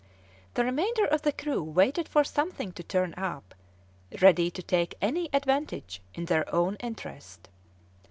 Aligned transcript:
The 0.55 0.65
remainder 0.65 1.05
of 1.05 1.21
the 1.21 1.31
crew 1.31 1.61
waited 1.61 2.09
for 2.09 2.23
something 2.23 2.71
to 2.71 2.81
turn 2.81 3.13
up, 3.17 3.53
ready 4.19 4.49
to 4.49 4.63
take 4.63 4.95
any 4.99 5.29
advantage 5.31 6.01
in 6.15 6.25
their 6.25 6.51
own 6.51 6.73
interest. 6.79 7.49